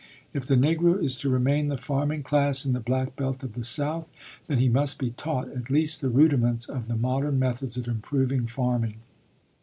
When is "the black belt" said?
2.73-3.43